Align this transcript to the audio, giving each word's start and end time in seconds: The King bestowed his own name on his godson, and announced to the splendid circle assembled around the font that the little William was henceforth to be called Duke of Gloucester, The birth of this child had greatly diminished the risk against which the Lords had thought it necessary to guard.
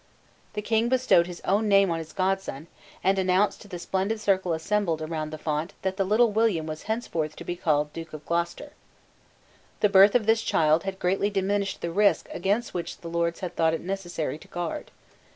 The 0.53 0.63
King 0.63 0.89
bestowed 0.89 1.27
his 1.27 1.41
own 1.41 1.67
name 1.67 1.91
on 1.91 1.99
his 1.99 2.11
godson, 2.11 2.65
and 3.03 3.19
announced 3.19 3.61
to 3.61 3.67
the 3.67 3.77
splendid 3.77 4.19
circle 4.19 4.53
assembled 4.53 4.99
around 4.99 5.29
the 5.29 5.37
font 5.37 5.75
that 5.83 5.97
the 5.97 6.03
little 6.03 6.31
William 6.31 6.65
was 6.65 6.81
henceforth 6.89 7.35
to 7.35 7.43
be 7.43 7.55
called 7.55 7.93
Duke 7.93 8.11
of 8.11 8.25
Gloucester, 8.25 8.71
The 9.81 9.89
birth 9.89 10.15
of 10.15 10.25
this 10.25 10.41
child 10.41 10.85
had 10.85 10.97
greatly 10.97 11.29
diminished 11.29 11.81
the 11.81 11.91
risk 11.91 12.27
against 12.33 12.73
which 12.73 13.01
the 13.01 13.09
Lords 13.09 13.41
had 13.41 13.55
thought 13.55 13.75
it 13.75 13.81
necessary 13.81 14.39
to 14.39 14.47
guard. 14.47 14.89